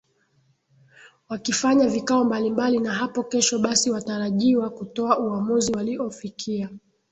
wakifanya 1.29 1.87
vikao 1.87 2.23
mbalimbali 2.25 2.79
na 2.79 2.93
hapo 2.93 3.23
kesho 3.23 3.59
basi 3.59 3.91
watarajiwa 3.91 4.69
kutoa 4.69 5.19
uamuzi 5.19 5.73
waliofikia 5.73 6.69